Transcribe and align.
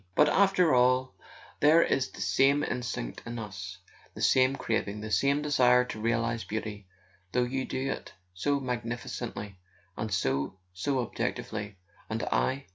But 0.15 0.29
after 0.29 0.73
all 0.73 1.13
there 1.59 1.83
is 1.83 2.09
the 2.09 2.21
same 2.21 2.63
instinct 2.63 3.21
in 3.23 3.37
us, 3.37 3.77
the 4.15 4.21
same 4.23 4.55
craving, 4.55 5.01
the 5.01 5.11
same 5.11 5.43
desire 5.43 5.85
to 5.85 6.01
realize 6.01 6.43
Beauty, 6.43 6.87
though 7.33 7.43
you 7.43 7.65
do 7.65 7.91
it 7.91 8.11
so 8.33 8.59
magnificently 8.59 9.59
and 9.95 10.11
so—so 10.11 10.99
objectively, 11.01 11.77
and 12.09 12.23
I 12.23 12.69